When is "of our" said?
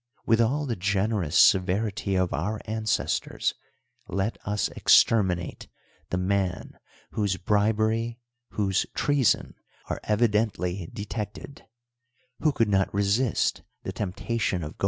2.15-2.59